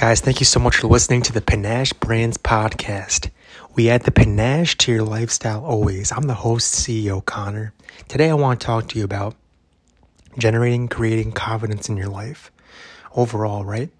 [0.00, 3.28] Guys, thank you so much for listening to the Panache Brands Podcast.
[3.74, 6.10] We add the panache to your lifestyle always.
[6.10, 7.74] I'm the host, CEO Connor.
[8.08, 9.36] Today, I want to talk to you about
[10.38, 12.50] generating, creating confidence in your life
[13.14, 13.90] overall, right?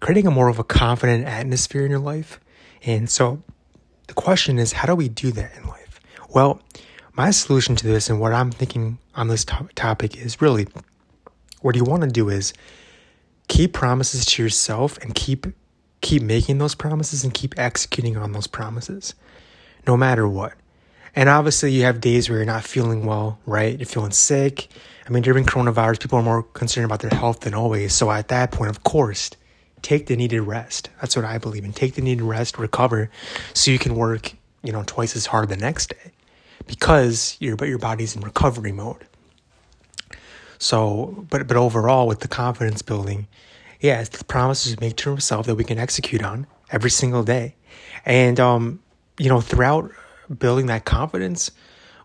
[0.00, 2.40] Creating a more of a confident atmosphere in your life.
[2.82, 3.40] And so,
[4.08, 6.00] the question is, how do we do that in life?
[6.28, 6.60] Well,
[7.16, 10.66] my solution to this and what I'm thinking on this topic is really
[11.60, 12.52] what you want to do is
[13.48, 15.46] keep promises to yourself and keep
[16.00, 19.14] keep making those promises and keep executing on those promises
[19.86, 20.52] no matter what.
[21.14, 23.78] And obviously you have days where you're not feeling well right?
[23.78, 24.68] You're feeling sick.
[25.06, 27.92] I mean during coronavirus people are more concerned about their health than always.
[27.94, 29.30] So at that point of course
[29.82, 30.90] take the needed rest.
[31.00, 31.72] That's what i believe in.
[31.72, 33.10] Take the needed rest recover
[33.54, 34.32] so you can work
[34.62, 36.12] you know twice as hard the next day.
[36.66, 39.06] Because your but your body's in recovery mode
[40.58, 43.26] so, but but overall, with the confidence building,
[43.80, 47.22] yeah, it's the promises we make to ourselves that we can execute on every single
[47.22, 47.54] day,
[48.04, 48.80] and um,
[49.18, 49.90] you know, throughout
[50.38, 51.50] building that confidence,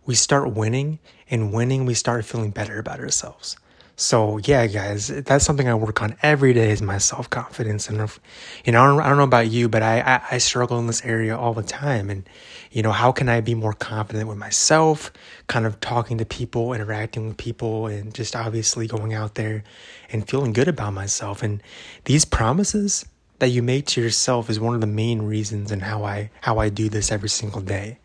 [0.06, 1.00] we start winning,
[1.30, 3.58] and winning, we start feeling better about ourselves.
[4.02, 7.88] So yeah, guys, that's something I work on every day is my self confidence.
[7.88, 8.20] And if,
[8.66, 10.88] you know, I don't, I don't, know about you, but I, I, I struggle in
[10.88, 12.10] this area all the time.
[12.10, 12.28] And
[12.72, 15.12] you know, how can I be more confident with myself?
[15.46, 19.64] Kind of talking to people, interacting with people, and just obviously going out there
[20.10, 21.44] and feeling good about myself.
[21.44, 21.62] And
[22.06, 23.06] these promises
[23.38, 26.58] that you make to yourself is one of the main reasons and how I how
[26.58, 28.00] I do this every single day.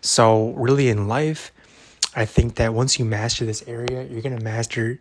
[0.00, 1.50] So really in life,
[2.14, 5.00] I think that once you master this area, you're gonna master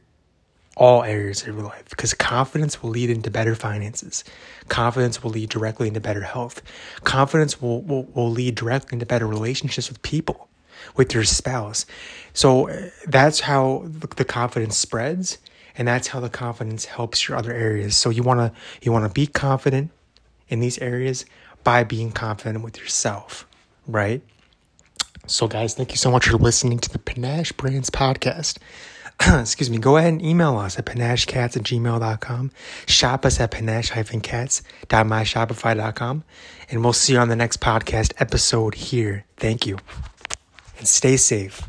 [0.80, 4.24] all areas of your life because confidence will lead into better finances.
[4.70, 6.62] Confidence will lead directly into better health.
[7.04, 10.48] Confidence will, will, will lead directly into better relationships with people,
[10.96, 11.86] with your spouse.
[12.34, 15.38] So uh, that's how the confidence spreads
[15.78, 17.98] and that's how the confidence helps your other areas.
[17.98, 19.92] So you want to you want to be confident
[20.48, 21.26] in these areas
[21.66, 23.46] by being confident with yourself,
[23.86, 24.22] right?
[25.28, 28.58] So guys, thank you so much for listening to the Panache Brands podcast.
[29.28, 32.52] excuse me, go ahead and email us at panachecats at gmail.com.
[32.88, 36.24] Shop us at panache-cats.myshopify.com.
[36.72, 39.26] And we'll see you on the next podcast episode here.
[39.38, 39.80] Thank you.
[40.78, 41.68] And stay safe.